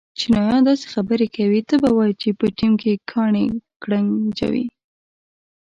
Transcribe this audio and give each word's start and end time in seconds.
چینایان 0.19 0.61
داسې 0.69 0.85
خبرې 0.93 1.27
کوي 1.35 1.61
ته 1.67 1.75
به 1.81 1.89
وایې 1.97 2.15
چې 2.21 2.29
په 2.39 2.45
ټېم 2.57 2.73
کې 2.81 3.01
کاڼي 3.11 3.45
گړنجوې. 3.83 4.65